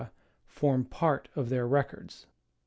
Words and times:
form 0.47 0.83
part 0.83 1.29
of 1.35 1.49
their 1.49 1.67
records. 1.67 2.25